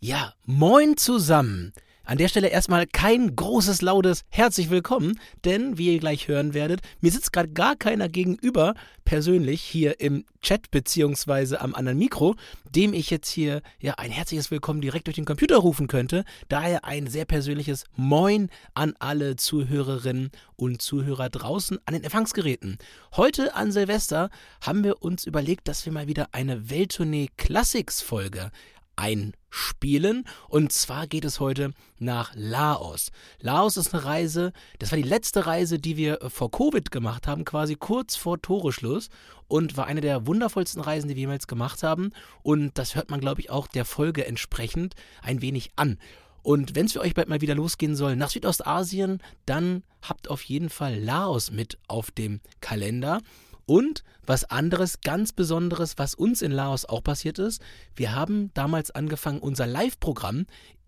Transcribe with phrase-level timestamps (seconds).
[0.00, 1.72] Ja, moin zusammen.
[2.04, 6.82] An der Stelle erstmal kein großes, lautes Herzlich willkommen, denn wie ihr gleich hören werdet,
[7.00, 8.74] mir sitzt gerade gar keiner gegenüber
[9.04, 12.36] persönlich hier im Chat beziehungsweise am anderen Mikro,
[12.70, 16.24] dem ich jetzt hier ja ein herzliches Willkommen direkt durch den Computer rufen könnte.
[16.48, 22.78] Daher ein sehr persönliches Moin an alle Zuhörerinnen und Zuhörer draußen an den Empfangsgeräten.
[23.16, 24.30] Heute an Silvester
[24.60, 28.52] haben wir uns überlegt, dass wir mal wieder eine Welttournee Classics Folge
[28.98, 30.24] einspielen.
[30.48, 33.10] Und zwar geht es heute nach Laos.
[33.40, 37.44] Laos ist eine Reise, das war die letzte Reise, die wir vor Covid gemacht haben,
[37.44, 39.08] quasi kurz vor Toreschluss
[39.46, 42.10] und war eine der wundervollsten Reisen, die wir jemals gemacht haben.
[42.42, 45.98] Und das hört man, glaube ich, auch der Folge entsprechend ein wenig an.
[46.42, 50.42] Und wenn es für euch bald mal wieder losgehen soll nach Südostasien, dann habt auf
[50.42, 53.20] jeden Fall Laos mit auf dem Kalender.
[53.68, 57.60] Und was anderes, ganz Besonderes, was uns in Laos auch passiert ist,
[57.94, 60.46] wir haben damals angefangen, unser Live-Programm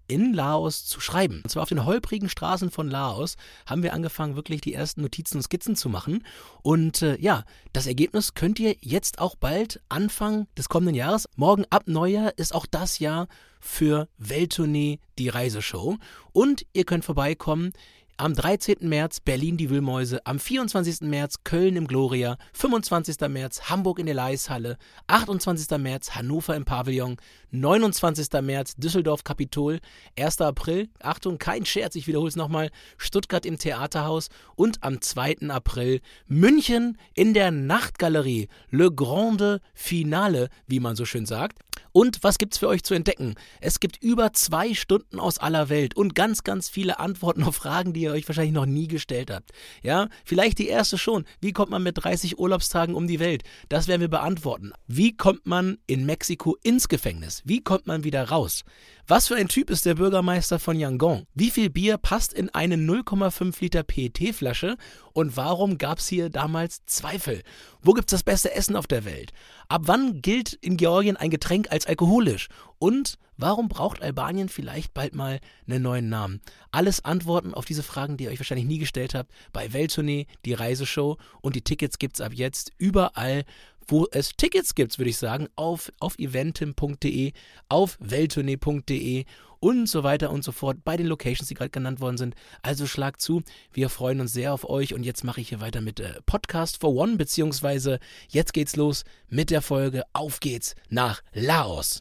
[0.08, 1.42] in Laos zu schreiben.
[1.44, 5.36] Und zwar auf den holprigen Straßen von Laos haben wir angefangen, wirklich die ersten Notizen
[5.36, 6.24] und Skizzen zu machen.
[6.62, 11.66] Und äh, ja, das Ergebnis könnt ihr jetzt auch bald Anfang des kommenden Jahres, morgen
[11.68, 13.28] ab Neujahr ist auch das Jahr
[13.60, 15.98] für Welttournee die Reiseshow.
[16.32, 17.74] Und ihr könnt vorbeikommen
[18.16, 18.76] am 13.
[18.82, 21.02] März Berlin die Wühlmäuse, am 24.
[21.02, 23.20] März Köln im Gloria, 25.
[23.28, 25.78] März Hamburg in der Leishalle, 28.
[25.78, 27.16] März Hannover im Pavillon,
[27.50, 28.28] 29.
[28.42, 29.80] März Düsseldorf Kapitol,
[30.18, 30.40] 1.
[30.40, 35.48] April, Achtung, kein Scherz, ich wiederhole es nochmal, Stuttgart im Theaterhaus und am 2.
[35.48, 41.58] April München in der Nachtgalerie, Le Grande Finale, wie man so schön sagt.
[41.92, 43.34] Und was gibt's für euch zu entdecken?
[43.60, 47.92] Es gibt über zwei Stunden aus aller Welt und ganz, ganz viele Antworten auf Fragen,
[47.92, 49.50] die ihr euch wahrscheinlich noch nie gestellt habt.
[49.82, 51.24] Ja, vielleicht die erste schon.
[51.40, 53.42] Wie kommt man mit 30 Urlaubstagen um die Welt?
[53.68, 54.72] Das werden wir beantworten.
[54.86, 57.42] Wie kommt man in Mexiko ins Gefängnis?
[57.44, 58.62] Wie kommt man wieder raus?
[59.06, 61.26] Was für ein Typ ist der Bürgermeister von Yangon?
[61.34, 64.76] Wie viel Bier passt in eine 0,5 Liter PET-Flasche?
[65.12, 67.42] Und warum gab's hier damals Zweifel?
[67.82, 69.32] Wo gibt's das beste Essen auf der Welt?
[69.68, 72.48] Ab wann gilt in Georgien ein Getränk als alkoholisch?
[72.78, 76.40] Und warum braucht Albanien vielleicht bald mal einen neuen Namen?
[76.70, 80.54] Alles Antworten auf diese Fragen, die ihr euch wahrscheinlich nie gestellt habt, bei Welttournee, die
[80.54, 83.44] Reiseshow und die Tickets gibt's ab jetzt überall,
[83.90, 87.32] wo es Tickets gibt, würde ich sagen, auf, auf eventim.de,
[87.68, 89.24] auf welttournee.de
[89.58, 92.34] und so weiter und so fort bei den Locations, die gerade genannt worden sind.
[92.62, 95.80] Also schlag zu, wir freuen uns sehr auf euch und jetzt mache ich hier weiter
[95.80, 101.22] mit äh, Podcast for One, beziehungsweise jetzt geht's los mit der Folge Auf geht's nach
[101.32, 102.00] Laos.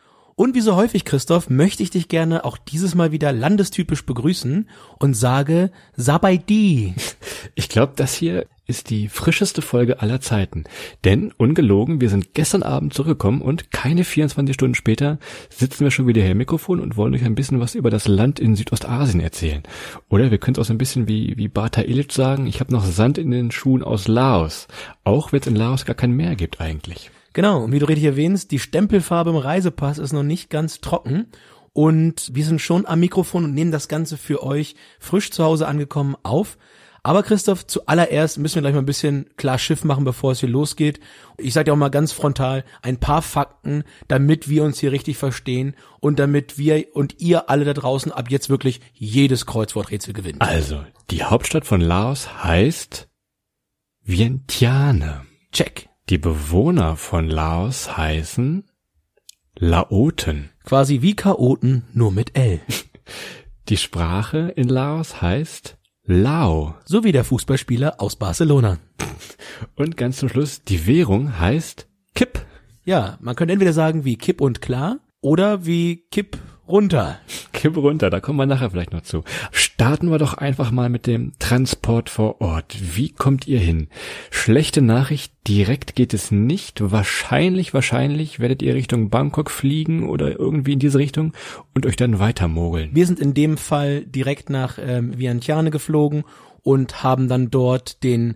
[0.41, 4.67] Und wie so häufig, Christoph, möchte ich dich gerne auch dieses Mal wieder landestypisch begrüßen
[4.97, 6.95] und sage Sabaidi.
[7.55, 10.63] Ich glaube, das hier ist die frischeste Folge aller Zeiten.
[11.03, 15.19] Denn, ungelogen, wir sind gestern Abend zurückgekommen und keine 24 Stunden später
[15.49, 18.07] sitzen wir schon wieder hier im Mikrofon und wollen euch ein bisschen was über das
[18.07, 19.63] Land in Südostasien erzählen.
[20.09, 22.71] Oder wir können es auch so ein bisschen wie, wie Bata Illich sagen, ich habe
[22.71, 24.67] noch Sand in den Schuhen aus Laos.
[25.03, 27.11] Auch wenn es in Laos gar kein Meer gibt eigentlich.
[27.33, 31.27] Genau, und wie du richtig erwähnst, die Stempelfarbe im Reisepass ist noch nicht ganz trocken.
[31.73, 35.67] Und wir sind schon am Mikrofon und nehmen das Ganze für euch frisch zu Hause
[35.67, 36.57] angekommen auf.
[37.03, 40.49] Aber Christoph, zuallererst müssen wir gleich mal ein bisschen klar Schiff machen, bevor es hier
[40.49, 40.99] losgeht.
[41.37, 45.17] Ich sage dir auch mal ganz frontal ein paar Fakten, damit wir uns hier richtig
[45.17, 50.41] verstehen und damit wir und ihr alle da draußen ab jetzt wirklich jedes Kreuzworträtsel gewinnen.
[50.41, 53.09] Also, die Hauptstadt von Laos heißt
[54.03, 55.25] Vientiane.
[55.51, 55.90] Check.
[56.11, 58.65] Die Bewohner von Laos heißen
[59.55, 60.49] Laoten.
[60.65, 62.59] Quasi wie Chaoten, nur mit L.
[63.69, 66.75] Die Sprache in Laos heißt Lao.
[66.83, 68.77] So wie der Fußballspieler aus Barcelona.
[69.75, 72.45] Und ganz zum Schluss, die Währung heißt Kipp.
[72.83, 77.19] Ja, man könnte entweder sagen wie Kipp und klar oder wie Kipp runter.
[77.53, 79.23] Kipp runter, da kommen wir nachher vielleicht noch zu.
[79.51, 82.75] Starten wir doch einfach mal mit dem Transport vor Ort.
[82.95, 83.87] Wie kommt ihr hin?
[84.29, 86.79] Schlechte Nachricht, direkt geht es nicht.
[86.91, 91.33] Wahrscheinlich, wahrscheinlich werdet ihr Richtung Bangkok fliegen oder irgendwie in diese Richtung
[91.73, 92.91] und euch dann weiter mogeln.
[92.93, 96.23] Wir sind in dem Fall direkt nach ähm, Vientiane geflogen
[96.63, 98.35] und haben dann dort den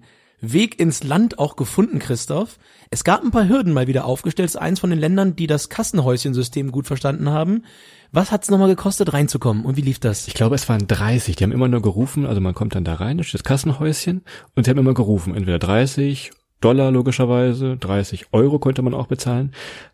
[0.53, 2.57] Weg ins Land auch gefunden, Christoph.
[2.89, 4.49] Es gab ein paar Hürden mal wieder aufgestellt.
[4.49, 7.63] Es ist eins von den Ländern, die das Kassenhäuschensystem gut verstanden haben.
[8.11, 9.65] Was hat's nochmal gekostet, reinzukommen?
[9.65, 10.27] Und wie lief das?
[10.27, 11.35] Ich glaube, es waren 30.
[11.35, 14.23] Die haben immer nur gerufen, also man kommt dann da rein, das ist das Kassenhäuschen,
[14.55, 19.51] und sie haben immer gerufen, entweder 30 Dollar logischerweise, 30 Euro konnte man auch bezahlen.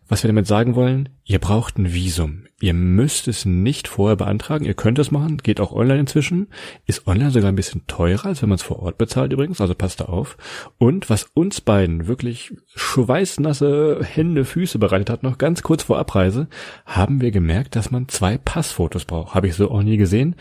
[0.08, 2.44] Was wir damit sagen wollen, ihr braucht ein Visum.
[2.60, 6.48] Ihr müsst es nicht vorher beantragen, ihr könnt es machen, geht auch online inzwischen,
[6.86, 9.74] ist online sogar ein bisschen teurer, als wenn man es vor Ort bezahlt übrigens, also
[9.74, 10.36] passt da auf.
[10.78, 16.48] Und was uns beiden wirklich schweißnasse Hände, Füße bereitet hat, noch ganz kurz vor Abreise,
[16.86, 19.34] haben wir gemerkt, dass man zwei Passfotos braucht.
[19.34, 20.36] Habe ich so auch nie gesehen.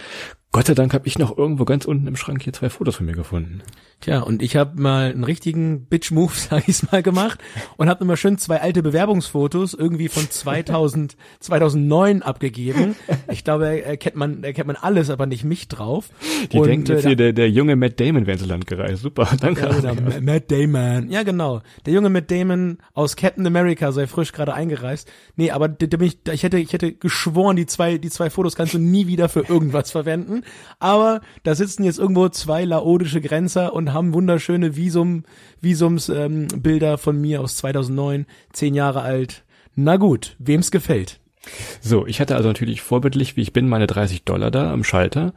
[0.52, 3.06] Gott sei Dank habe ich noch irgendwo ganz unten im Schrank hier zwei Fotos von
[3.06, 3.64] mir gefunden.
[4.02, 7.40] Tja, und ich habe mal einen richtigen Bitch-Move, sag ich's mal, gemacht
[7.78, 12.96] und habe immer schön zwei alte Bewerbungsfotos irgendwie von 2000, 2009 abgegeben.
[13.32, 16.10] Ich glaube, er kennt man, er kennt man alles, aber nicht mich drauf.
[16.52, 19.04] Die und, denkt jetzt äh, hier, der, der junge Matt Damon wäre ins Land gereist.
[19.04, 19.62] Super, danke.
[19.62, 21.10] Ja, genau, Matt Damon.
[21.12, 21.62] Ja, genau.
[21.86, 25.12] Der junge Matt Damon aus Captain America sei frisch gerade eingereist.
[25.36, 28.32] Nee, aber da, da bin ich, ich hätte, ich hätte geschworen, die zwei, die zwei
[28.32, 30.42] Fotos kannst du nie wieder für irgendwas verwenden.
[30.80, 35.24] Aber da sitzen jetzt irgendwo zwei laodische Grenzer und haben wunderschöne Visum,
[35.62, 39.44] Visumsbilder ähm, von mir aus 2009, zehn Jahre alt.
[39.76, 41.20] Na gut, wem's gefällt.
[41.82, 45.34] So, ich hatte also natürlich vorbildlich, wie ich bin, meine 30 Dollar da am Schalter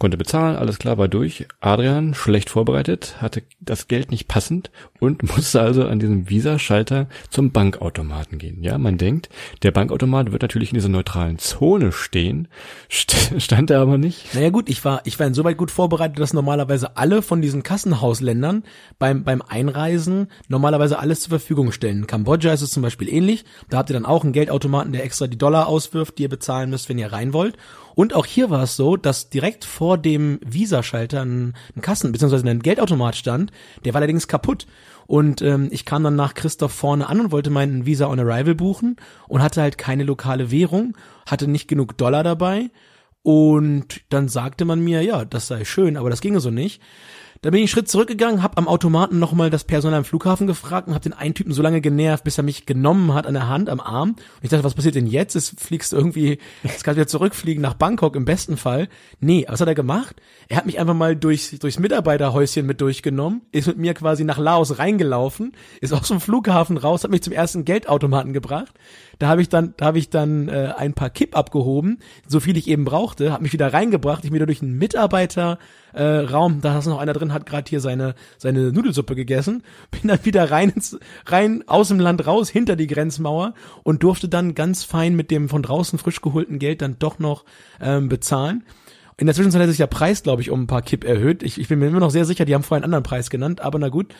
[0.00, 1.46] Konnte bezahlen, alles klar, war durch.
[1.60, 7.52] Adrian, schlecht vorbereitet, hatte das Geld nicht passend und musste also an diesem Visa-Schalter zum
[7.52, 8.62] Bankautomaten gehen.
[8.62, 9.28] Ja, man denkt,
[9.62, 12.48] der Bankautomat wird natürlich in dieser neutralen Zone stehen,
[12.88, 14.34] stand er aber nicht.
[14.34, 18.64] Naja gut, ich war, ich war insoweit gut vorbereitet, dass normalerweise alle von diesen Kassenhausländern
[18.98, 21.98] beim, beim Einreisen normalerweise alles zur Verfügung stellen.
[21.98, 23.44] In Kambodscha ist es zum Beispiel ähnlich.
[23.68, 26.70] Da habt ihr dann auch einen Geldautomaten, der extra die Dollar auswirft, die ihr bezahlen
[26.70, 27.58] müsst, wenn ihr rein wollt.
[28.00, 32.48] Und auch hier war es so, dass direkt vor dem Visa-Schalter ein, ein Kassen- bzw.
[32.48, 33.52] ein Geldautomat stand.
[33.84, 34.66] Der war allerdings kaputt.
[35.06, 38.54] Und ähm, ich kam dann nach Christoph vorne an und wollte meinen Visa on Arrival
[38.54, 38.96] buchen
[39.28, 42.70] und hatte halt keine lokale Währung, hatte nicht genug Dollar dabei.
[43.22, 46.80] Und dann sagte man mir, ja, das sei schön, aber das ginge so nicht.
[47.42, 50.88] Da bin ich einen Schritt zurückgegangen, habe am Automaten nochmal das Personal am Flughafen gefragt
[50.88, 53.48] und habe den einen Typen so lange genervt, bis er mich genommen hat an der
[53.48, 54.10] Hand, am Arm.
[54.10, 55.34] Und ich dachte, was passiert denn jetzt?
[55.34, 58.88] Es fliegst irgendwie, jetzt kannst du wieder zurückfliegen nach Bangkok im besten Fall.
[59.20, 60.16] Nee, was hat er gemacht?
[60.48, 64.36] Er hat mich einfach mal durchs, durchs Mitarbeiterhäuschen mit durchgenommen, ist mit mir quasi nach
[64.36, 68.74] Laos reingelaufen, ist aus dem Flughafen raus, hat mich zum ersten Geldautomaten gebracht.
[69.18, 72.58] Da habe ich dann, da habe ich dann äh, ein paar Kipp abgehoben, so viel
[72.58, 75.58] ich eben brauchte, habe mich wieder reingebracht, ich wieder durch einen Mitarbeiter
[75.92, 80.08] äh, Raum, da ist noch einer drin, hat gerade hier seine seine Nudelsuppe gegessen, bin
[80.08, 84.54] dann wieder rein ins, rein aus dem Land raus hinter die Grenzmauer und durfte dann
[84.54, 87.44] ganz fein mit dem von draußen frisch geholten Geld dann doch noch
[87.80, 88.64] ähm, bezahlen.
[89.16, 91.42] In der Zwischenzeit hat sich der Preis, glaube ich, um ein paar Kipp erhöht.
[91.42, 93.60] Ich, ich bin mir immer noch sehr sicher, die haben vorher einen anderen Preis genannt,
[93.60, 94.14] aber na gut.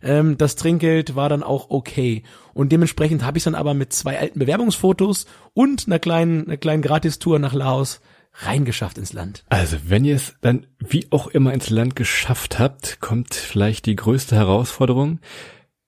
[0.00, 2.22] Ähm, das Trinkgeld war dann auch okay.
[2.52, 6.82] Und dementsprechend habe ich dann aber mit zwei alten Bewerbungsfotos und einer kleinen, einer kleinen
[6.82, 8.00] Gratistour nach Laos
[8.34, 9.44] reingeschafft ins Land.
[9.48, 13.96] Also, wenn ihr es dann wie auch immer ins Land geschafft habt, kommt vielleicht die
[13.96, 15.20] größte Herausforderung.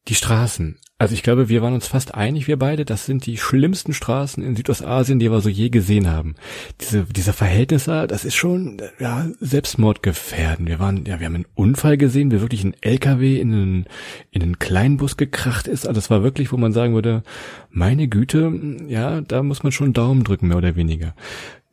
[0.08, 0.78] Die Straßen.
[0.98, 4.42] Also ich glaube, wir waren uns fast einig, wir beide, das sind die schlimmsten Straßen
[4.42, 6.36] in Südostasien, die wir so je gesehen haben.
[6.80, 10.66] Diese, dieser Verhältnisse, das ist schon, ja, Selbstmordgefährden.
[10.66, 13.84] Wir waren, ja, wir haben einen Unfall gesehen, wie wirklich ein LKW in einen,
[14.30, 15.86] in einen Kleinbus gekracht ist.
[15.86, 17.24] Also das war wirklich, wo man sagen würde,
[17.68, 18.50] meine Güte,
[18.88, 21.14] ja, da muss man schon Daumen drücken, mehr oder weniger.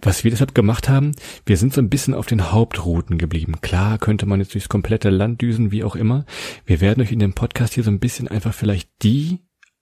[0.05, 1.13] Was wir deshalb gemacht haben,
[1.45, 3.61] wir sind so ein bisschen auf den Hauptrouten geblieben.
[3.61, 6.25] Klar könnte man jetzt durchs komplette Land düsen, wie auch immer.
[6.65, 9.39] Wir werden euch in dem Podcast hier so ein bisschen einfach vielleicht die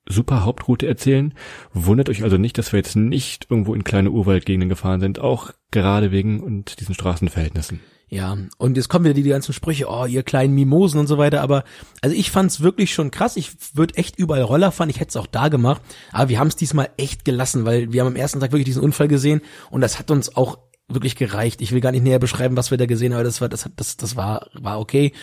[0.08, 1.34] super Hauptroute erzählen.
[1.74, 5.54] Wundert euch also nicht, dass wir jetzt nicht irgendwo in kleine Urwaldgegenden gefahren sind, auch
[5.72, 7.80] gerade wegen und diesen Straßenverhältnissen.
[8.14, 11.18] Ja, und jetzt kommen wieder die, die ganzen Sprüche, oh, ihr kleinen Mimosen und so
[11.18, 11.64] weiter, aber
[12.02, 13.38] also ich fand's wirklich schon krass.
[13.38, 16.50] Ich würde echt überall Roller fahren, ich hätte es auch da gemacht, aber wir haben
[16.50, 19.40] es diesmal echt gelassen, weil wir haben am ersten Tag wirklich diesen Unfall gesehen
[19.70, 20.58] und das hat uns auch
[20.90, 21.62] wirklich gereicht.
[21.62, 23.96] Ich will gar nicht näher beschreiben, was wir da gesehen haben, das war das das
[23.96, 25.14] das war war okay,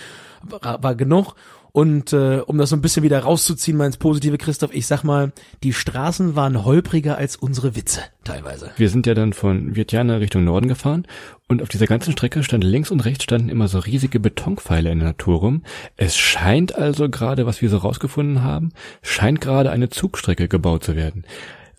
[0.41, 1.35] war, war genug
[1.73, 5.05] und äh, um das so ein bisschen wieder rauszuziehen, mal ins Positive, Christoph, ich sag
[5.05, 5.33] mal,
[5.63, 8.71] die Straßen waren holpriger als unsere Witze teilweise.
[8.77, 11.07] Wir sind ja dann von Vientiane Richtung Norden gefahren
[11.49, 14.99] und auf dieser ganzen Strecke stand links und rechts standen immer so riesige Betonpfeile in
[14.99, 15.63] der Natur rum.
[15.97, 18.73] Es scheint also gerade, was wir so rausgefunden haben,
[19.03, 21.25] scheint gerade eine Zugstrecke gebaut zu werden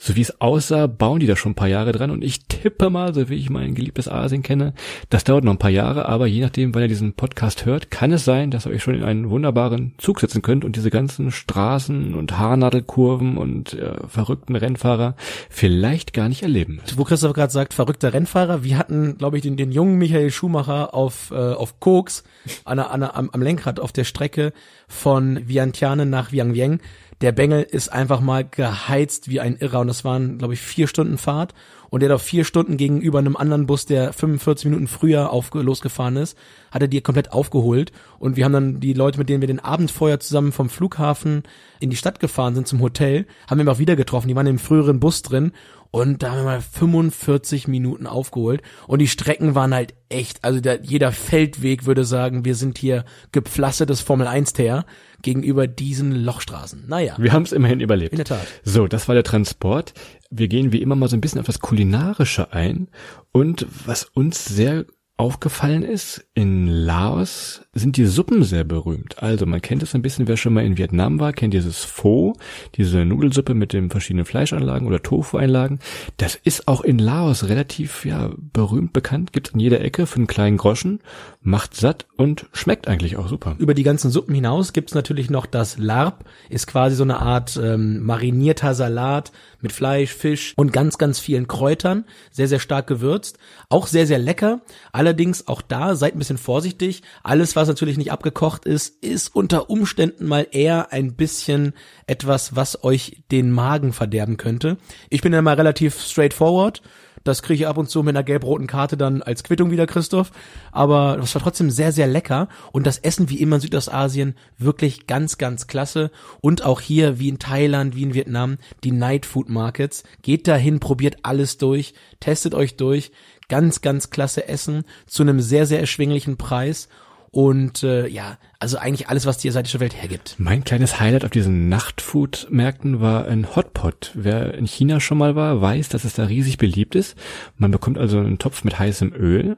[0.02, 2.10] so wie es aussah, bauen die da schon ein paar Jahre dran.
[2.10, 4.74] Und ich tippe mal, so wie ich mein geliebtes Asien kenne,
[5.10, 8.14] das dauert noch ein paar Jahre, aber je nachdem, wann ihr diesen Podcast hört, kann
[8.14, 11.32] es sein, dass ihr euch schon in einen wunderbaren Zug setzen könnt und diese ganzen
[11.32, 15.16] Straßen und Haarnadelkurven und äh, verrückten Rennfahrer
[15.50, 16.98] vielleicht gar nicht erleben müsst.
[16.98, 20.94] Wo Christoph gerade sagt, verrückter Rennfahrer, wir hatten, glaube ich, den, den jungen Michael Schumacher
[20.94, 22.24] auf, äh, auf Koks
[22.64, 24.54] an, an, am, am Lenkrad auf der Strecke
[24.88, 26.80] von Vientiane nach Vientiane
[27.22, 29.82] der Bengel ist einfach mal geheizt wie ein Irrer.
[29.82, 31.54] Und das waren, glaube ich, vier Stunden Fahrt.
[31.90, 36.18] Und der doch vier Stunden gegenüber einem anderen Bus, der 45 Minuten früher auf, losgefahren
[36.18, 36.38] ist,
[36.72, 37.92] hat er die komplett aufgeholt.
[38.20, 41.44] Und wir haben dann die Leute, mit denen wir den Abend vorher zusammen vom Flughafen
[41.80, 44.60] in die Stadt gefahren sind zum Hotel, haben wir auch wieder getroffen, die waren im
[44.60, 45.52] früheren Bus drin
[45.92, 50.60] und da haben wir mal 45 Minuten aufgeholt und die Strecken waren halt echt, also
[50.60, 54.86] da, jeder Feldweg würde sagen, wir sind hier gepflastertes Formel 1 Teer
[55.22, 56.86] gegenüber diesen Lochstraßen.
[56.88, 57.16] Naja.
[57.18, 58.14] Wir haben es immerhin überlebt.
[58.14, 58.48] In der Tat.
[58.64, 59.94] So, das war der Transport.
[60.30, 62.90] Wir gehen wie immer mal so ein bisschen auf das Kulinarische ein
[63.32, 64.86] und was uns sehr
[65.18, 69.22] aufgefallen ist, in Laos sind die Suppen sehr berühmt.
[69.22, 72.34] Also man kennt es ein bisschen, wer schon mal in Vietnam war, kennt dieses Pho,
[72.76, 75.80] diese Nudelsuppe mit den verschiedenen Fleischanlagen oder Tofu-Einlagen.
[76.18, 80.28] Das ist auch in Laos relativ ja berühmt bekannt, gibt an jeder Ecke für einen
[80.28, 81.00] kleinen Groschen,
[81.42, 83.56] macht satt und schmeckt eigentlich auch super.
[83.60, 87.60] Über die ganzen Suppen hinaus gibt's natürlich noch das Larb, ist quasi so eine Art
[87.62, 93.38] ähm, marinierter Salat mit Fleisch, Fisch und ganz, ganz vielen Kräutern, sehr, sehr stark gewürzt,
[93.70, 94.62] auch sehr, sehr lecker.
[94.92, 97.04] Allerdings auch da seid ein bisschen vorsichtig.
[97.24, 101.74] Alles, was natürlich nicht abgekocht ist, ist unter Umständen mal eher ein bisschen
[102.08, 104.78] etwas, was euch den Magen verderben könnte.
[105.10, 106.82] Ich bin ja mal relativ straightforward.
[107.26, 110.32] Das kriege ich ab und zu mit einer gelb-roten Karte dann als Quittung wieder, Christoph.
[110.72, 112.48] Aber das war trotzdem sehr, sehr lecker.
[112.72, 116.12] Und das Essen wie immer in Südostasien wirklich ganz, ganz klasse.
[116.40, 120.04] Und auch hier, wie in Thailand, wie in Vietnam, die Night Food Markets.
[120.22, 123.12] Geht dahin, probiert alles durch, testet euch durch.
[123.50, 126.88] Ganz, ganz klasse Essen zu einem sehr, sehr erschwinglichen Preis.
[127.32, 130.36] Und äh, ja, also eigentlich alles, was die asiatische Welt hergibt.
[130.38, 134.12] Mein kleines Highlight auf diesen Nachtfood-Märkten war ein Hotpot.
[134.16, 137.18] Wer in China schon mal war, weiß, dass es da riesig beliebt ist.
[137.56, 139.56] Man bekommt also einen Topf mit heißem Öl.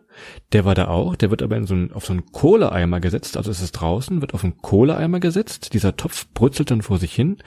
[0.54, 1.16] Der war da auch.
[1.16, 3.38] Der wird aber in so einen, auf so einen Kohleeimer gesetzt.
[3.38, 5.74] Also es ist draußen, wird auf einen Kohleeimer gesetzt.
[5.74, 7.38] Dieser Topf brutzelt dann vor sich hin.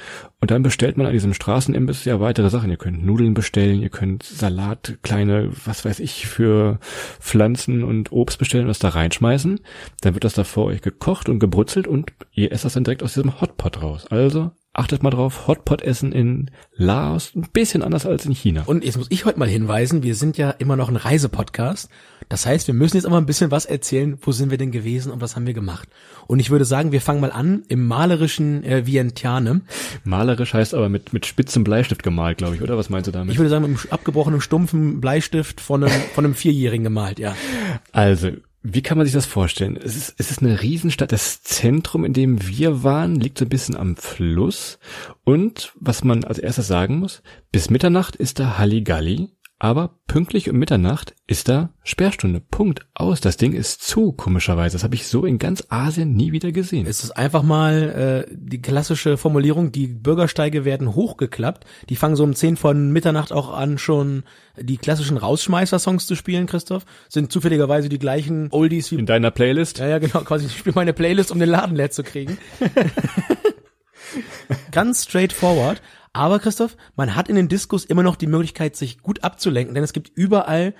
[0.40, 2.70] Und dann bestellt man an diesem Straßenimbiss ja weitere Sachen.
[2.70, 6.80] Ihr könnt Nudeln bestellen, ihr könnt Salat, kleine, was weiß ich, für
[7.20, 9.60] Pflanzen und Obst bestellen das da reinschmeißen.
[10.00, 13.02] Dann wird das da vor euch gekocht und gebrutzelt und ihr esst das dann direkt
[13.02, 14.06] aus diesem Hotpot raus.
[14.10, 18.64] Also achtet mal drauf, Hotpot-Essen in Laos ein bisschen anders als in China.
[18.66, 21.88] Und jetzt muss ich heute mal hinweisen, wir sind ja immer noch ein Reisepodcast.
[22.28, 25.12] Das heißt, wir müssen jetzt aber ein bisschen was erzählen, wo sind wir denn gewesen
[25.12, 25.88] und was haben wir gemacht.
[26.26, 29.60] Und ich würde sagen, wir fangen mal an im malerischen äh, Vientiane.
[30.02, 32.76] Malerisch heißt aber mit, mit spitzem Bleistift gemalt, glaube ich, oder?
[32.76, 33.32] Was meinst du damit?
[33.32, 37.36] Ich würde sagen, mit einem abgebrochenen, stumpfen Bleistift von einem, von einem Vierjährigen gemalt, ja.
[37.92, 38.30] Also,
[38.66, 39.76] wie kann man sich das vorstellen?
[39.76, 41.12] Es ist, es ist eine Riesenstadt.
[41.12, 44.78] Das Zentrum, in dem wir waren, liegt so ein bisschen am Fluss.
[45.22, 49.28] Und was man als erstes sagen muss, bis Mitternacht ist da Halligalli.
[49.58, 52.40] Aber pünktlich um Mitternacht ist da Sperrstunde.
[52.40, 53.20] Punkt aus.
[53.20, 54.74] Das Ding ist zu, komischerweise.
[54.74, 56.86] Das habe ich so in ganz Asien nie wieder gesehen.
[56.86, 61.64] Es ist einfach mal äh, die klassische Formulierung, die Bürgersteige werden hochgeklappt.
[61.88, 64.24] Die fangen so um 10 von Mitternacht auch an, schon
[64.58, 66.84] die klassischen Rausschmeißer-Songs zu spielen, Christoph.
[67.08, 68.96] Sind zufälligerweise die gleichen Oldies wie...
[68.96, 69.78] In deiner Playlist?
[69.78, 70.20] Ja, ja, genau.
[70.20, 72.38] Quasi, ich spiele meine Playlist, um den Laden leer zu kriegen.
[74.72, 75.80] ganz straightforward.
[76.14, 79.84] Aber Christoph, man hat in den Diskus immer noch die Möglichkeit, sich gut abzulenken, denn
[79.84, 80.72] es gibt überall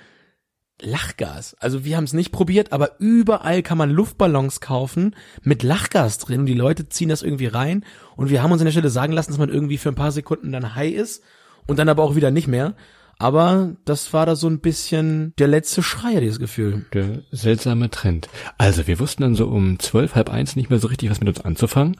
[0.81, 1.55] Lachgas.
[1.59, 6.41] Also wir haben es nicht probiert, aber überall kann man Luftballons kaufen mit Lachgas drin
[6.41, 9.13] und die Leute ziehen das irgendwie rein und wir haben uns an der Stelle sagen
[9.13, 11.21] lassen, dass man irgendwie für ein paar Sekunden dann high ist
[11.67, 12.73] und dann aber auch wieder nicht mehr.
[13.17, 16.85] Aber das war da so ein bisschen der letzte Schreier, dieses Gefühl.
[16.93, 18.27] Der seltsame Trend.
[18.57, 21.29] Also wir wussten dann so um zwölf, halb eins nicht mehr so richtig, was mit
[21.29, 21.95] uns anzufangen.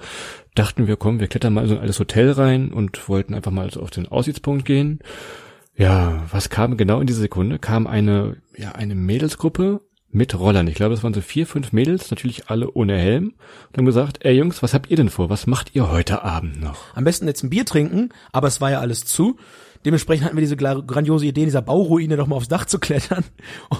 [0.55, 3.51] Dachten wir, komm, wir klettern mal in so ein altes Hotel rein und wollten einfach
[3.51, 4.99] mal so auf den Aussichtspunkt gehen.
[5.77, 7.59] Ja, was kam genau in dieser Sekunde?
[7.59, 9.81] Kam eine, ja, eine Mädelsgruppe
[10.15, 10.67] mit Rollern.
[10.67, 13.33] Ich glaube, das waren so vier, fünf Mädels, natürlich alle ohne Helm.
[13.67, 15.29] Und haben gesagt, ey Jungs, was habt ihr denn vor?
[15.29, 16.95] Was macht ihr heute Abend noch?
[16.95, 19.37] Am besten jetzt ein Bier trinken, aber es war ja alles zu.
[19.85, 23.23] Dementsprechend hatten wir diese grandiose Idee, in dieser Bauruine doch mal aufs Dach zu klettern.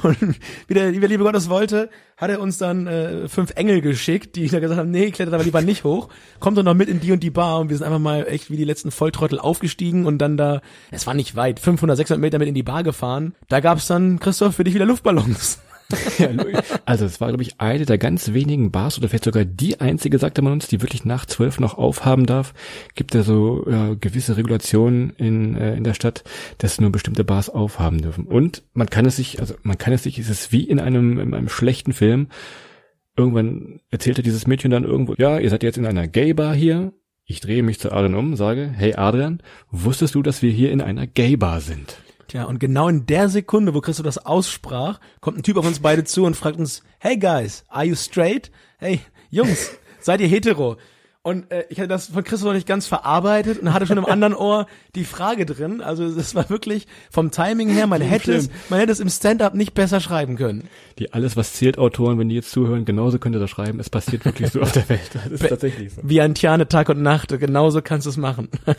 [0.04, 3.52] Und wie der, wie der liebe Gott das wollte, hat er uns dann äh, fünf
[3.56, 6.10] Engel geschickt, die dann gesagt haben, nee, klettert aber lieber nicht hoch.
[6.40, 7.60] Kommt doch noch mit in die und die Bar.
[7.60, 11.08] Und wir sind einfach mal echt wie die letzten Volltrottel aufgestiegen und dann da, es
[11.08, 13.34] war nicht weit, 500, 600 Meter mit in die Bar gefahren.
[13.50, 15.60] Da gab's dann, Christoph, für dich wieder Luftballons.
[16.18, 16.30] ja,
[16.86, 20.18] also es war, glaube ich, eine der ganz wenigen Bars oder vielleicht sogar die einzige,
[20.18, 22.54] sagte man uns, die wirklich nach zwölf noch aufhaben darf.
[22.96, 26.24] Gibt ja so ja, gewisse Regulationen in, äh, in der Stadt,
[26.58, 28.26] dass nur bestimmte Bars aufhaben dürfen.
[28.26, 31.20] Und man kann es sich, also man kann es sich, es ist wie in einem,
[31.20, 32.28] in einem schlechten Film.
[33.16, 36.94] Irgendwann erzählte dieses Mädchen dann irgendwo, ja, ihr seid jetzt in einer Gay-Bar hier.
[37.26, 40.82] Ich drehe mich zu Adrian um, sage, hey Adrian, wusstest du, dass wir hier in
[40.82, 41.98] einer Gay-Bar sind?
[42.36, 45.80] Tja, und genau in der Sekunde, wo Christoph das aussprach, kommt ein Typ auf uns
[45.80, 48.52] beide zu und fragt uns, hey guys, are you straight?
[48.78, 49.00] Hey,
[49.30, 50.76] Jungs, seid ihr hetero?
[51.26, 54.06] Und äh, ich hatte das von Christoph noch nicht ganz verarbeitet und hatte schon im
[54.06, 55.82] anderen Ohr die Frage drin.
[55.82, 59.56] Also das war wirklich vom Timing her, man hätte es, man hätte es im Stand-up
[59.56, 60.70] nicht besser schreiben können.
[61.00, 63.80] Die alles was zählt Autoren, wenn die jetzt zuhören, genauso könnt ihr das schreiben.
[63.80, 65.10] Es passiert wirklich so auf der Welt.
[65.16, 66.02] Das ist tatsächlich so.
[66.04, 68.50] Vientiane Tag und Nacht, genauso kannst du es machen.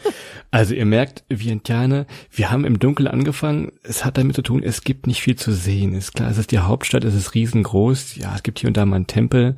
[0.53, 3.73] Also ihr merkt, Vientiane, wir haben im Dunkeln angefangen.
[3.83, 5.93] Es hat damit zu tun, es gibt nicht viel zu sehen.
[5.93, 8.17] Ist klar, es ist die Hauptstadt, es ist riesengroß.
[8.17, 9.57] Ja, es gibt hier und da mal einen Tempel.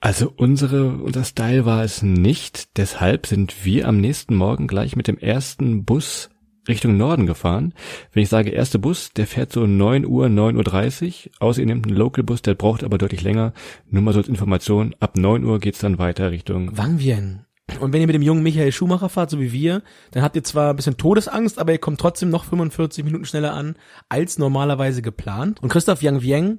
[0.00, 2.76] Also unsere, unser Style war es nicht.
[2.76, 6.30] Deshalb sind wir am nächsten Morgen gleich mit dem ersten Bus
[6.68, 7.74] Richtung Norden gefahren.
[8.12, 11.32] Wenn ich sage erste Bus, der fährt so 9 Uhr, 9.30 Uhr.
[11.40, 13.54] Außer ihr nehmt einen Local-Bus, der braucht aber deutlich länger.
[13.90, 17.44] Nur mal so als Information, ab 9 Uhr geht's dann weiter Richtung Wang Vien.
[17.80, 20.44] Und wenn ihr mit dem jungen Michael Schumacher fahrt, so wie wir, dann habt ihr
[20.44, 23.76] zwar ein bisschen Todesangst, aber ihr kommt trotzdem noch 45 Minuten schneller an,
[24.08, 25.62] als normalerweise geplant.
[25.62, 26.58] Und Christoph Yang Vieng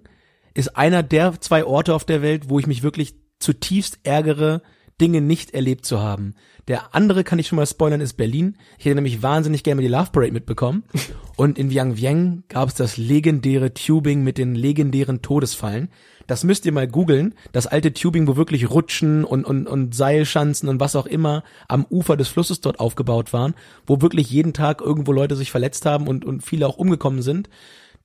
[0.54, 4.62] ist einer der zwei Orte auf der Welt, wo ich mich wirklich zutiefst ärgere,
[5.00, 6.36] Dinge nicht erlebt zu haben.
[6.68, 8.58] Der andere kann ich schon mal spoilern, ist Berlin.
[8.78, 10.84] Ich hätte nämlich wahnsinnig gerne die Love Parade mitbekommen.
[11.36, 15.90] Und in Vientiane gab es das legendäre Tubing mit den legendären Todesfallen.
[16.28, 17.34] Das müsst ihr mal googeln.
[17.54, 21.86] Das alte Tubing, wo wirklich Rutschen und, und, und Seilschanzen und was auch immer am
[21.90, 23.56] Ufer des Flusses dort aufgebaut waren,
[23.88, 27.50] wo wirklich jeden Tag irgendwo Leute sich verletzt haben und, und viele auch umgekommen sind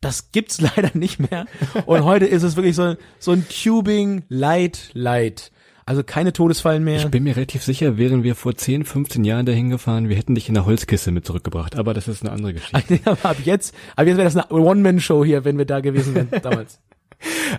[0.04, 1.46] das gibt's leider nicht mehr.
[1.87, 5.50] Und heute ist es wirklich so, so ein Tubing Light Light.
[5.87, 6.99] Also keine Todesfallen mehr.
[6.99, 10.34] Ich bin mir relativ sicher, wären wir vor 10, 15 Jahren dahin gefahren, wir hätten
[10.34, 11.76] dich in der Holzkiste mit zurückgebracht.
[11.76, 13.00] Aber das ist eine andere Geschichte.
[13.23, 16.80] ab jetzt, ab jetzt wäre das eine One-Man-Show hier, wenn wir da gewesen wären damals.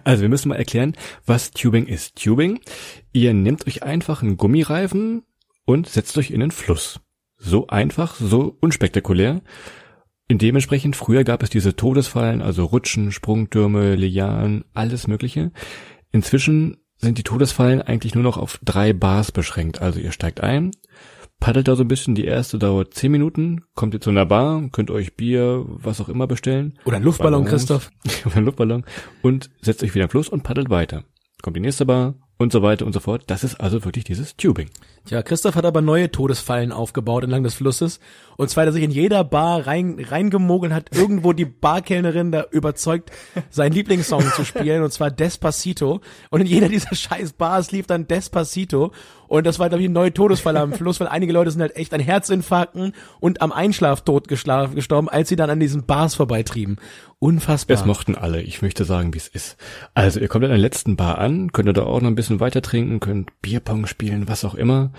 [0.03, 2.15] Also wir müssen mal erklären, was Tubing ist.
[2.21, 2.59] Tubing,
[3.13, 5.23] ihr nehmt euch einfach einen Gummireifen
[5.65, 6.99] und setzt euch in den Fluss.
[7.37, 9.41] So einfach, so unspektakulär.
[10.29, 15.51] Und dementsprechend, früher gab es diese Todesfallen, also Rutschen, Sprungtürme, Lianen, alles mögliche.
[16.11, 19.81] Inzwischen sind die Todesfallen eigentlich nur noch auf drei Bars beschränkt.
[19.81, 20.71] Also ihr steigt ein,
[21.39, 24.69] paddelt da so ein bisschen, die erste dauert zehn Minuten, kommt ihr zu einer Bar,
[24.71, 26.79] könnt euch Bier, was auch immer bestellen.
[26.85, 27.91] Oder ein Luftballon, Ballons, Christoph.
[28.25, 28.85] Oder ein Luftballon.
[29.21, 31.03] Und setzt euch wieder im Fluss und paddelt weiter.
[31.43, 33.25] Kommt die nächste Bar und so weiter und so fort.
[33.27, 34.69] Das ist also wirklich dieses Tubing.
[35.05, 37.99] Tja, Christoph hat aber neue Todesfallen aufgebaut entlang des Flusses.
[38.37, 43.11] Und zwar, dass sich in jeder Bar rein, reingemogelt hat, irgendwo die Barkellnerin da überzeugt,
[43.49, 46.01] seinen Lieblingssong zu spielen, und zwar Despacito.
[46.31, 48.91] Und in jeder dieser scheiß Bars lief dann Despacito.
[49.27, 51.75] Und das war, glaube ich, ein neuer Todesfall am Fluss, weil einige Leute sind halt
[51.75, 56.77] echt an Herzinfarkten und am Einschlaftod gestorben, als sie dann an diesen Bars vorbeitrieben.
[57.19, 57.75] Unfassbar.
[57.75, 58.41] Es mochten alle.
[58.41, 59.57] Ich möchte sagen, wie es ist.
[59.93, 62.39] Also, ihr kommt an der letzten Bar an, könnt ihr da auch noch ein bisschen
[62.39, 64.91] weiter trinken, könnt Bierpong spielen, was auch immer.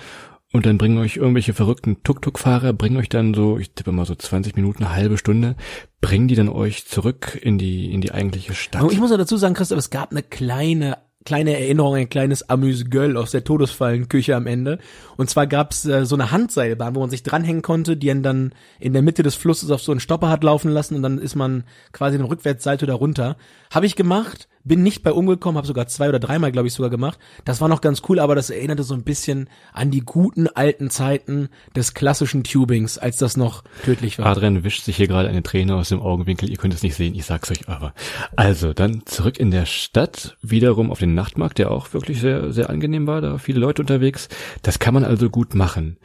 [0.53, 4.15] Und dann bringen euch irgendwelche verrückten Tuk-Tuk-Fahrer, bringen euch dann so, ich tippe mal so
[4.15, 5.57] 20 Minuten, eine halbe Stunde,
[6.01, 8.83] bringen die dann euch zurück in die, in die eigentliche Stadt.
[8.83, 12.49] Und ich muss ja dazu sagen, Christoph, es gab eine kleine kleine Erinnerung, ein kleines
[12.49, 14.79] Amüs-Göll aus der Todesfallenküche am Ende.
[15.19, 18.95] Und zwar gab's äh, so eine Handseilbahn, wo man sich dranhängen konnte, die dann in
[18.95, 21.65] der Mitte des Flusses auf so einen Stopper hat laufen lassen und dann ist man
[21.93, 23.37] quasi den Rückwärtssalto da runter.
[23.71, 26.91] Habe ich gemacht, bin nicht bei umgekommen, habe sogar zwei oder dreimal, glaube ich, sogar
[26.91, 27.19] gemacht.
[27.45, 30.91] Das war noch ganz cool, aber das erinnerte so ein bisschen an die guten alten
[30.91, 34.27] Zeiten des klassischen Tubings, als das noch tödlich war.
[34.27, 36.51] Adrian wischt sich hier gerade eine Träne aus dem Augenwinkel.
[36.51, 37.95] Ihr könnt es nicht sehen, ich sag's euch aber.
[38.35, 42.69] Also, dann zurück in der Stadt, wiederum auf den Nachtmarkt, der auch wirklich sehr, sehr
[42.69, 44.29] angenehm war, da viele Leute unterwegs.
[44.63, 45.99] Das kann man also gut machen.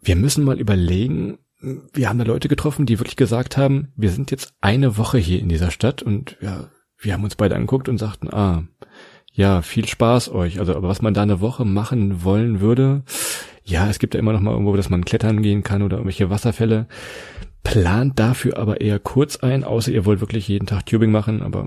[0.00, 1.38] Wir müssen mal überlegen,
[1.92, 5.40] wir haben da Leute getroffen, die wirklich gesagt haben, wir sind jetzt eine Woche hier
[5.40, 6.68] in dieser Stadt und ja,
[7.04, 8.64] wir haben uns beide angeguckt und sagten, ah,
[9.32, 10.60] ja, viel Spaß euch.
[10.60, 13.02] Also, aber was man da eine Woche machen wollen würde,
[13.64, 16.30] ja, es gibt ja immer noch mal irgendwo, dass man klettern gehen kann oder irgendwelche
[16.30, 16.86] Wasserfälle.
[17.62, 21.66] Plant dafür aber eher kurz ein, außer ihr wollt wirklich jeden Tag Tubing machen, aber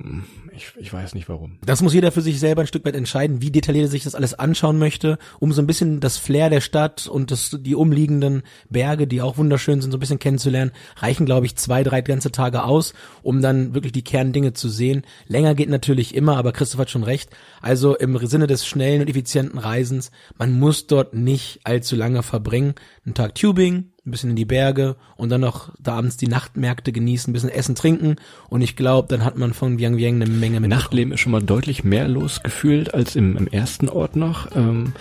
[0.58, 1.60] ich, ich weiß nicht warum.
[1.64, 4.16] Das muss jeder für sich selber ein Stück weit entscheiden, wie detailliert er sich das
[4.16, 8.44] alles anschauen möchte, um so ein bisschen das Flair der Stadt und das, die umliegenden
[8.70, 12.32] Berge, die auch wunderschön sind, so ein bisschen kennenzulernen, reichen, glaube ich, zwei, drei ganze
[12.32, 15.04] Tage aus, um dann wirklich die Kerndinge zu sehen.
[15.28, 17.30] Länger geht natürlich immer, aber Christoph hat schon recht.
[17.62, 22.74] Also im Sinne des schnellen und effizienten Reisens, man muss dort nicht allzu lange verbringen.
[23.06, 26.92] Ein Tag Tubing, ein bisschen in die Berge und dann noch da abends die Nachtmärkte
[26.92, 28.16] genießen, ein bisschen essen, trinken
[28.50, 30.70] und ich glaube, dann hat man von Viang Viang eine Menge mit.
[30.70, 34.56] Nachtleben ist schon mal deutlich mehr losgefühlt als im, im ersten Ort noch.
[34.56, 34.94] Ähm,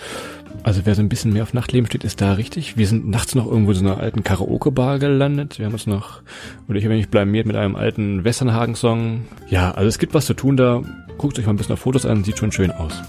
[0.63, 2.77] also wer so ein bisschen mehr auf Nachtleben steht, ist da richtig.
[2.77, 5.59] Wir sind nachts noch irgendwo in so einer alten Karaoke-Bar gelandet.
[5.59, 6.21] Wir haben uns noch,
[6.67, 9.25] oder ich habe mich blamiert mit einem alten Westernhagen-Song.
[9.49, 10.81] Ja, also es gibt was zu tun da.
[11.17, 13.01] Guckt euch mal ein bisschen auf Fotos an, sieht schon schön aus.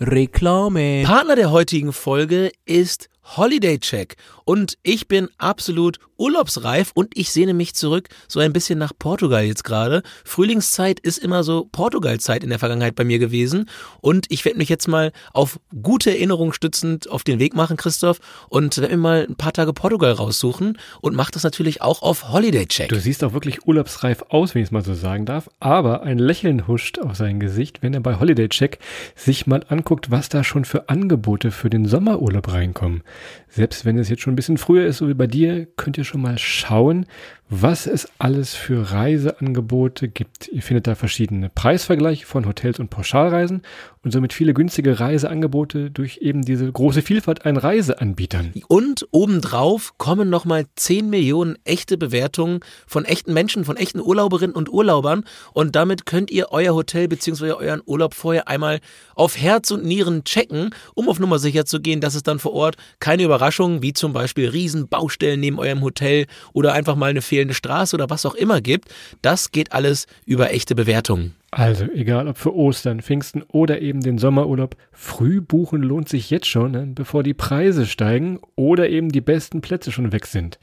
[0.00, 1.04] Reklame.
[1.04, 7.54] Partner der heutigen Folge ist Holiday Check und ich bin absolut urlaubsreif und ich sehne
[7.54, 10.02] mich zurück so ein bisschen nach Portugal jetzt gerade.
[10.24, 13.68] Frühlingszeit ist immer so Portugalzeit in der Vergangenheit bei mir gewesen
[14.00, 18.20] und ich werde mich jetzt mal auf gute Erinnerungen stützend auf den Weg machen, Christoph,
[18.48, 22.30] und werde mir mal ein paar Tage Portugal raussuchen und mache das natürlich auch auf
[22.30, 22.88] Holiday Check.
[22.88, 26.18] Du siehst auch wirklich urlaubsreif aus, wenn ich es mal so sagen darf, aber ein
[26.18, 28.78] Lächeln huscht auf sein Gesicht, wenn er bei Holiday Check
[29.16, 33.02] sich mal anguckt, was da schon für Angebote für den Sommerurlaub reinkommen.
[33.48, 36.04] Selbst wenn es jetzt schon ein bisschen früher ist, so wie bei dir, könnt ihr
[36.04, 37.06] schon mal schauen,
[37.50, 40.48] was es alles für Reiseangebote gibt.
[40.48, 43.62] Ihr findet da verschiedene Preisvergleiche von Hotels und Pauschalreisen
[44.02, 48.52] und somit viele günstige Reiseangebote durch eben diese große Vielfalt an Reiseanbietern.
[48.68, 54.70] Und obendrauf kommen nochmal 10 Millionen echte Bewertungen von echten Menschen, von echten Urlauberinnen und
[54.70, 57.52] Urlaubern und damit könnt ihr euer Hotel bzw.
[57.52, 58.80] euren Urlaub vorher einmal
[59.14, 62.52] auf Herz und Nieren checken, um auf Nummer sicher zu gehen, dass es dann vor
[62.52, 67.54] Ort keine Überraschungen wie zum Beispiel Riesenbaustellen neben eurem Hotel oder einfach mal eine fehlende
[67.54, 68.94] Straße oder was auch immer gibt.
[69.20, 71.34] Das geht alles über echte Bewertungen.
[71.50, 76.46] Also, egal ob für Ostern, Pfingsten oder eben den Sommerurlaub, früh buchen lohnt sich jetzt
[76.46, 80.60] schon, ne, bevor die Preise steigen oder eben die besten Plätze schon weg sind.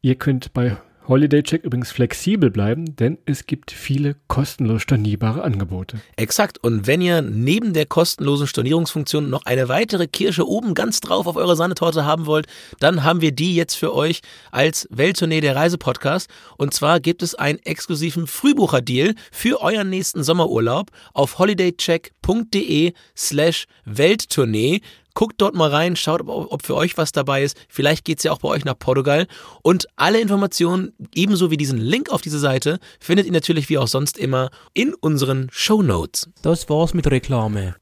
[0.00, 0.76] Ihr könnt bei
[1.08, 6.00] Holiday Check übrigens flexibel bleiben, denn es gibt viele kostenlos stornierbare Angebote.
[6.16, 6.58] Exakt.
[6.64, 11.36] Und wenn ihr neben der kostenlosen Stornierungsfunktion noch eine weitere Kirsche oben ganz drauf auf
[11.36, 12.46] eurer Sahnetorte haben wollt,
[12.80, 16.28] dann haben wir die jetzt für euch als Welttournee der Reisepodcast.
[16.56, 24.80] Und zwar gibt es einen exklusiven Frühbucherdeal für euren nächsten Sommerurlaub auf holidaycheck.de slash Welttournee.
[25.16, 27.56] Guckt dort mal rein, schaut, ob, für euch was dabei ist.
[27.70, 29.26] Vielleicht geht's ja auch bei euch nach Portugal.
[29.62, 33.88] Und alle Informationen, ebenso wie diesen Link auf diese Seite, findet ihr natürlich wie auch
[33.88, 36.28] sonst immer in unseren Show Notes.
[36.42, 37.76] Das war's mit Reklame.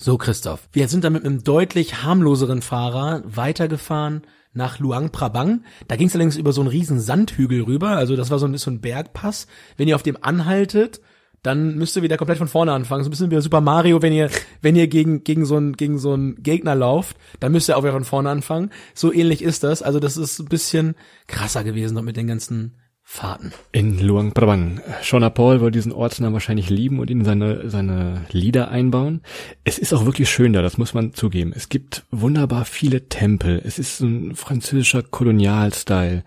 [0.00, 5.64] So, Christoph, wir sind dann mit einem deutlich harmloseren Fahrer weitergefahren nach Luang Prabang.
[5.88, 8.56] Da ging es allerdings über so einen riesen Sandhügel rüber, also das war so ein,
[8.58, 9.48] so ein Bergpass.
[9.76, 11.00] Wenn ihr auf dem anhaltet,
[11.42, 13.02] dann müsst ihr wieder komplett von vorne anfangen.
[13.02, 14.30] So ein bisschen wie Super Mario, wenn ihr,
[14.62, 17.82] wenn ihr gegen, gegen so einen, gegen so einen Gegner lauft, dann müsst ihr auch
[17.82, 18.70] wieder von vorne anfangen.
[18.94, 19.82] So ähnlich ist das.
[19.82, 20.94] Also das ist ein bisschen
[21.26, 22.77] krasser gewesen noch mit den ganzen
[23.10, 23.54] Fahrten.
[23.72, 24.82] In Luang Prabang.
[25.02, 29.22] Shona Paul wird diesen Ortsnamen wahrscheinlich lieben und ihn in seine, seine Lieder einbauen.
[29.64, 31.54] Es ist auch wirklich schön da, das muss man zugeben.
[31.56, 33.62] Es gibt wunderbar viele Tempel.
[33.64, 36.22] Es ist ein französischer Kolonialstyle.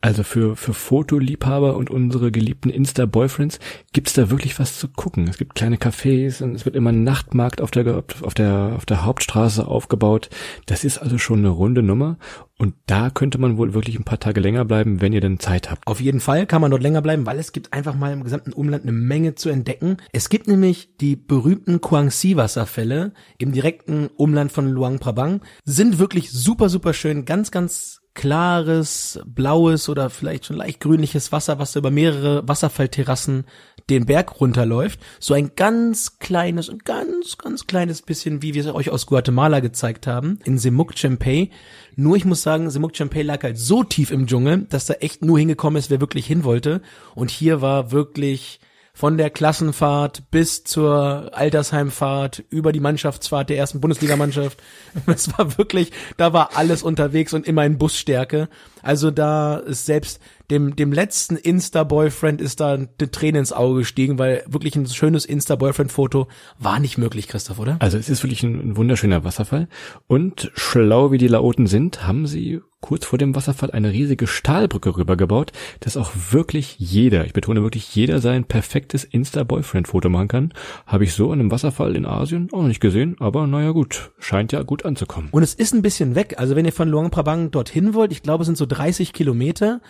[0.00, 3.60] Also für, für Fotoliebhaber und unsere geliebten Insta-Boyfriends
[3.92, 5.28] gibt's da wirklich was zu gucken.
[5.28, 8.84] Es gibt kleine Cafés und es wird immer ein Nachtmarkt auf der, auf der, auf
[8.84, 10.30] der Hauptstraße aufgebaut.
[10.66, 12.18] Das ist also schon eine runde Nummer.
[12.56, 15.70] Und da könnte man wohl wirklich ein paar Tage länger bleiben, wenn ihr denn Zeit
[15.70, 15.86] habt.
[15.86, 18.52] Auf jeden Fall kann man dort länger bleiben, weil es gibt einfach mal im gesamten
[18.52, 19.96] Umland eine Menge zu entdecken.
[20.12, 25.40] Es gibt nämlich die berühmten Kuangxi-Wasserfälle im direkten Umland von Luang Prabang.
[25.64, 27.24] Sind wirklich super, super schön.
[27.24, 33.44] Ganz, ganz klares, blaues oder vielleicht schon leicht grünliches Wasser, was über mehrere Wasserfallterrassen
[33.90, 35.00] den Berg runterläuft.
[35.20, 39.60] So ein ganz kleines und ganz, ganz kleines bisschen, wie wir es euch aus Guatemala
[39.60, 41.50] gezeigt haben, in Semuc Chempey.
[41.96, 45.24] Nur ich muss sagen, Semuc Chempey lag halt so tief im Dschungel, dass da echt
[45.24, 46.80] nur hingekommen ist, wer wirklich hin wollte.
[47.14, 48.60] Und hier war wirklich
[48.96, 54.62] von der Klassenfahrt bis zur Altersheimfahrt, über die Mannschaftsfahrt der ersten Bundesligamannschaft.
[55.06, 58.48] Es war wirklich, da war alles unterwegs und immer in Busstärke.
[58.84, 60.20] Also da ist selbst
[60.50, 65.24] dem, dem letzten Insta-Boyfriend ist da eine Träne ins Auge gestiegen, weil wirklich ein schönes
[65.24, 67.76] Insta-Boyfriend-Foto war nicht möglich, Christoph, oder?
[67.80, 69.68] Also es ist wirklich ein, ein wunderschöner Wasserfall.
[70.06, 74.98] Und schlau wie die Laoten sind, haben sie kurz vor dem Wasserfall eine riesige Stahlbrücke
[74.98, 80.52] rübergebaut, dass auch wirklich jeder, ich betone wirklich jeder, sein perfektes Insta-Boyfriend-Foto machen kann.
[80.86, 84.12] Habe ich so an einem Wasserfall in Asien auch noch nicht gesehen, aber naja gut,
[84.18, 85.30] scheint ja gut anzukommen.
[85.30, 86.34] Und es ist ein bisschen weg.
[86.36, 89.80] Also wenn ihr von Luang Prabang dorthin wollt, ich glaube, es sind so 30 Kilometer.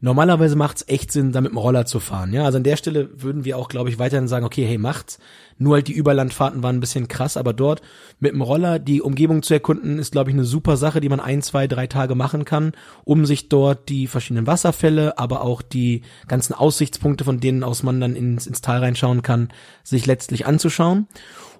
[0.00, 2.34] Normalerweise macht es echt Sinn, da mit dem Roller zu fahren.
[2.34, 5.18] Ja, also an der Stelle würden wir auch, glaube ich, weiterhin sagen, okay, hey, macht's.
[5.56, 7.80] Nur halt die Überlandfahrten waren ein bisschen krass, aber dort
[8.18, 11.20] mit dem Roller die Umgebung zu erkunden, ist, glaube ich, eine super Sache, die man
[11.20, 12.72] ein, zwei, drei Tage machen kann,
[13.04, 17.98] um sich dort die verschiedenen Wasserfälle, aber auch die ganzen Aussichtspunkte, von denen aus man
[17.98, 19.48] dann ins, ins Tal reinschauen kann,
[19.84, 21.06] sich letztlich anzuschauen.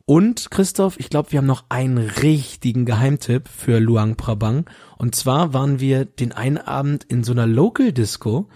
[0.07, 4.69] Und Christoph, ich glaube, wir haben noch einen richtigen Geheimtipp für Luang Prabang.
[4.99, 8.49] Und zwar waren wir den einen Abend in so einer Local Disco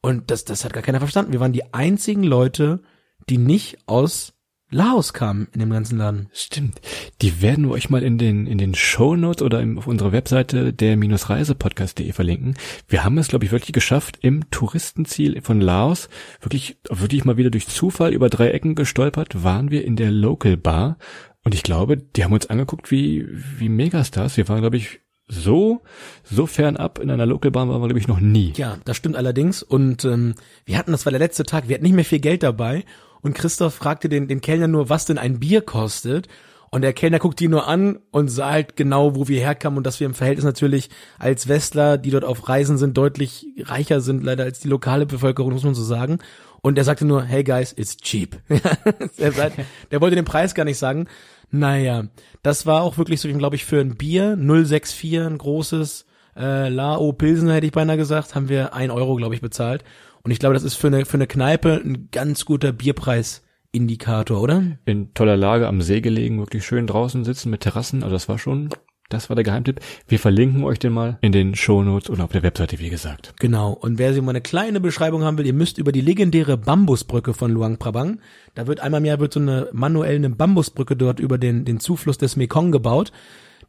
[0.00, 1.32] und das, das hat gar keiner verstanden.
[1.32, 2.82] Wir waren die einzigen Leute,
[3.28, 4.34] die nicht aus
[4.70, 6.28] Laos kamen in dem ganzen Laden.
[6.32, 6.80] Stimmt.
[7.22, 10.12] Die werden wir euch mal in den, in den Show Notes oder im, auf unserer
[10.12, 12.54] Webseite der reisepodcast.de verlinken.
[12.88, 16.08] Wir haben es, glaube ich, wirklich geschafft, im Touristenziel von Laos,
[16.40, 20.56] wirklich, wirklich mal wieder durch Zufall über drei Ecken gestolpert, waren wir in der Local
[20.56, 20.98] Bar.
[21.44, 24.36] Und ich glaube, die haben uns angeguckt wie, wie Megastars.
[24.36, 25.82] Wir waren, glaube ich, so,
[26.22, 28.52] so fernab in einer Local Bar waren wir, glaube ich, noch nie.
[28.56, 29.62] Ja, das stimmt allerdings.
[29.62, 32.42] Und ähm, wir hatten, das war der letzte Tag, wir hatten nicht mehr viel Geld
[32.42, 32.84] dabei
[33.24, 36.28] und Christoph fragte den, den Kellner nur, was denn ein Bier kostet.
[36.70, 39.86] Und der Kellner guckt die nur an und sah halt genau, wo wir herkamen und
[39.86, 44.24] dass wir im Verhältnis natürlich als Westler, die dort auf Reisen sind, deutlich reicher sind
[44.24, 46.18] leider als die lokale Bevölkerung, muss man so sagen.
[46.60, 48.36] Und er sagte nur, hey guys, it's cheap.
[49.18, 49.52] der,
[49.90, 51.06] der wollte den Preis gar nicht sagen.
[51.50, 52.04] Naja,
[52.42, 56.04] das war auch wirklich so, glaube ich, für ein Bier 064, ein großes
[56.36, 59.84] äh, Lao Pilsen, hätte ich beinahe gesagt, haben wir ein Euro, glaube ich, bezahlt.
[60.24, 64.78] Und ich glaube, das ist für eine, für eine Kneipe ein ganz guter Bierpreisindikator, oder?
[64.86, 68.02] In toller Lage am See gelegen, wirklich schön draußen sitzen mit Terrassen.
[68.02, 68.70] Also das war schon,
[69.10, 69.80] das war der Geheimtipp.
[70.08, 73.34] Wir verlinken euch den mal in den Shownotes oder auf der Webseite, wie gesagt.
[73.38, 73.72] Genau.
[73.72, 77.34] Und wer sich mal eine kleine Beschreibung haben will, ihr müsst über die legendäre Bambusbrücke
[77.34, 78.20] von Luang Prabang.
[78.54, 81.80] Da wird einmal im Jahr wird so eine manuell eine Bambusbrücke dort über den, den
[81.80, 83.12] Zufluss des Mekong gebaut.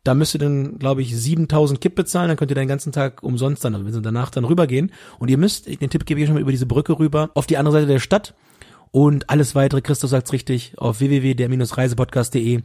[0.05, 3.23] Da müsst ihr dann, glaube ich, 7000 Kip bezahlen, dann könnt ihr den ganzen Tag
[3.23, 4.91] umsonst dann, also wenn sie danach dann rübergehen.
[5.19, 7.57] Und ihr müsst, den Tipp gebe ich schon mal über diese Brücke rüber, auf die
[7.57, 8.35] andere Seite der Stadt.
[8.91, 12.61] Und alles weitere, Christoph sagt's richtig, auf www.der-reisepodcast.de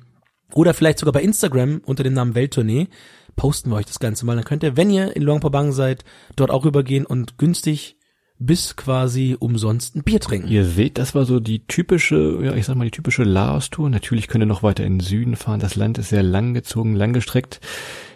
[0.53, 2.89] oder vielleicht sogar bei Instagram unter dem Namen Welttournee
[3.37, 4.37] posten wir euch das Ganze mal.
[4.37, 6.05] Dann könnt ihr, wenn ihr in Luang Prabang seid,
[6.37, 7.97] dort auch rübergehen und günstig
[8.41, 10.49] bis quasi umsonst ein Bier trinken.
[10.49, 13.91] Ihr seht, das war so die typische, ja, ich sag mal, die typische Laos-Tour.
[13.91, 15.61] Natürlich könnt ihr noch weiter in den Süden fahren.
[15.61, 17.61] Das Land ist sehr langgezogen, langgestreckt.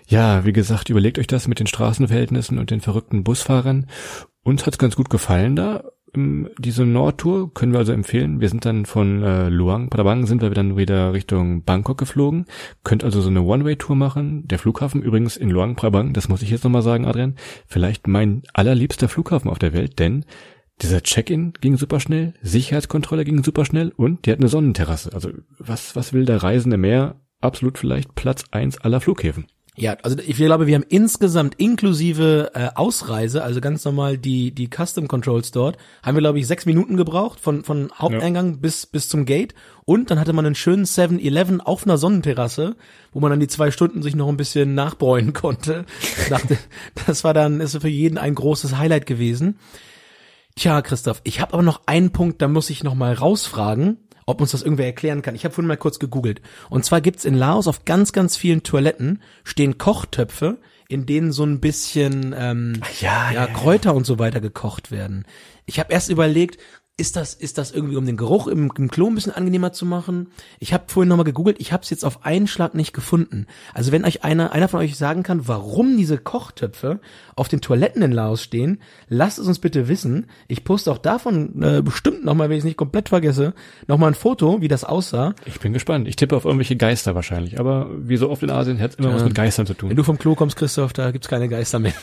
[0.08, 3.86] Ja, wie gesagt, überlegt euch das mit den Straßenverhältnissen und den verrückten Busfahrern.
[4.42, 5.84] Uns hat's ganz gut gefallen da
[6.16, 8.40] diese Nordtour können wir also empfehlen.
[8.40, 12.46] Wir sind dann von äh, Luang, Prabang sind wir dann wieder Richtung Bangkok geflogen.
[12.84, 14.46] Könnt also so eine One-Way-Tour machen.
[14.48, 18.42] Der Flughafen übrigens in Luang Prabang, das muss ich jetzt nochmal sagen, Adrian, vielleicht mein
[18.52, 20.24] allerliebster Flughafen auf der Welt, denn
[20.82, 25.12] dieser Check-in ging super schnell, Sicherheitskontrolle ging super schnell und die hat eine Sonnenterrasse.
[25.12, 27.20] Also was, was will der Reisende mehr?
[27.40, 29.46] Absolut vielleicht Platz eins aller Flughäfen.
[29.76, 34.68] Ja, also ich glaube, wir haben insgesamt inklusive äh, Ausreise, also ganz normal die die
[34.68, 38.56] Custom Controls dort, haben wir glaube ich sechs Minuten gebraucht von von Haupteingang ja.
[38.60, 39.52] bis bis zum Gate
[39.84, 42.76] und dann hatte man einen schönen 7-Eleven auf einer Sonnenterrasse,
[43.12, 45.86] wo man dann die zwei Stunden sich noch ein bisschen nachbräunen konnte.
[46.00, 46.56] Ich dachte,
[47.06, 49.58] das war dann ist für jeden ein großes Highlight gewesen.
[50.54, 54.40] Tja, Christoph, ich habe aber noch einen Punkt, da muss ich noch mal rausfragen ob
[54.40, 55.34] uns das irgendwer erklären kann.
[55.34, 56.40] Ich habe vorhin mal kurz gegoogelt.
[56.70, 60.58] Und zwar gibt's in Laos auf ganz, ganz vielen Toiletten stehen Kochtöpfe,
[60.88, 65.24] in denen so ein bisschen ähm, ja, ja, ja, Kräuter und so weiter gekocht werden.
[65.66, 66.58] Ich habe erst überlegt,
[66.96, 69.84] ist das, ist das irgendwie, um den Geruch im, im Klo ein bisschen angenehmer zu
[69.84, 70.28] machen?
[70.60, 73.46] Ich habe vorhin nochmal gegoogelt, ich habe es jetzt auf einen Schlag nicht gefunden.
[73.72, 77.00] Also wenn euch einer, einer von euch sagen kann, warum diese Kochtöpfe
[77.34, 80.26] auf den Toiletten in Laos stehen, lasst es uns bitte wissen.
[80.46, 83.54] Ich poste auch davon äh, bestimmt nochmal, wenn ich es nicht komplett vergesse,
[83.88, 85.34] nochmal ein Foto, wie das aussah.
[85.46, 86.06] Ich bin gespannt.
[86.06, 87.58] Ich tippe auf irgendwelche Geister wahrscheinlich.
[87.58, 89.16] Aber wie so oft in Asien hat es immer ja.
[89.16, 89.90] was mit Geistern zu tun.
[89.90, 91.94] Wenn du vom Klo kommst, Christoph, da gibt's keine Geister mehr.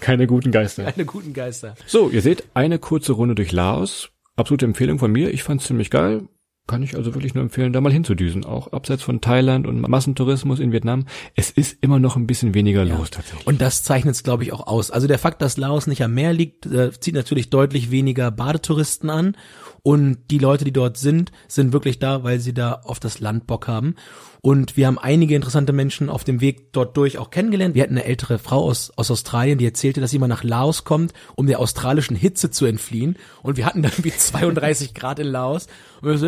[0.00, 0.84] keine guten Geister.
[0.84, 1.74] Keine guten Geister.
[1.86, 4.11] So, ihr seht eine kurze Runde durch Laos
[4.42, 5.32] absolute Empfehlung von mir.
[5.32, 6.28] Ich fand's ziemlich geil.
[6.68, 8.44] Kann ich also wirklich nur empfehlen, da mal hinzudüsen.
[8.44, 11.04] Auch abseits von Thailand und Massentourismus in Vietnam.
[11.34, 12.96] Es ist immer noch ein bisschen weniger Ja.
[12.96, 13.46] los tatsächlich.
[13.46, 14.90] Und das zeichnet es, glaube ich, auch aus.
[14.90, 19.10] Also der Fakt, dass Laos nicht am Meer liegt, äh, zieht natürlich deutlich weniger Badetouristen
[19.10, 19.36] an.
[19.84, 23.48] Und die Leute, die dort sind, sind wirklich da, weil sie da auf das Land
[23.48, 23.96] Bock haben.
[24.40, 27.74] Und wir haben einige interessante Menschen auf dem Weg dort durch auch kennengelernt.
[27.74, 30.84] Wir hatten eine ältere Frau aus, aus Australien, die erzählte, dass sie mal nach Laos
[30.84, 33.16] kommt, um der australischen Hitze zu entfliehen.
[33.42, 35.66] Und wir hatten dann wie 32 Grad in Laos.
[36.00, 36.26] Und wir so,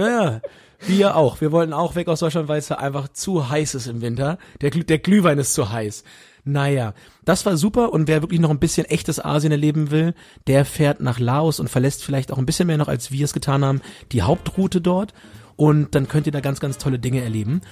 [0.87, 1.41] wir auch.
[1.41, 4.39] Wir wollten auch weg aus Deutschland, weil es da einfach zu heiß ist im Winter.
[4.61, 6.05] Der, Glüh- der Glühwein ist zu heiß.
[6.47, 6.93] Naja,
[7.25, 10.13] das war super und wer wirklich noch ein bisschen echtes Asien erleben will,
[10.47, 13.33] der fährt nach Laos und verlässt vielleicht auch ein bisschen mehr noch, als wir es
[13.33, 13.81] getan haben,
[14.13, 15.15] die Hauptroute dort
[15.57, 17.63] und dann könnt ihr da ganz, ganz tolle Dinge erleben.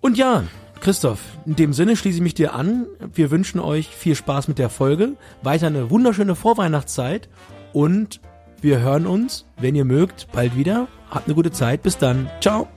[0.00, 0.44] Und ja,
[0.80, 2.86] Christoph, in dem Sinne schließe ich mich dir an.
[3.12, 7.28] Wir wünschen euch viel Spaß mit der Folge, weiter eine wunderschöne Vorweihnachtszeit
[7.72, 8.20] und
[8.60, 10.86] wir hören uns, wenn ihr mögt, bald wieder.
[11.10, 11.82] Habt eine gute Zeit.
[11.82, 12.30] Bis dann.
[12.40, 12.68] Ciao.